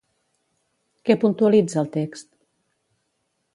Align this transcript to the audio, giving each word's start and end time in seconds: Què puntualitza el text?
Què 1.09 1.17
puntualitza 1.25 1.81
el 1.83 1.93
text? 1.99 2.29